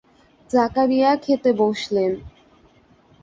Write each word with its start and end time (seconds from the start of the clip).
জাকারিয়া 0.49 1.11
খেতে 1.15 1.51
বসলেন। 1.53 2.11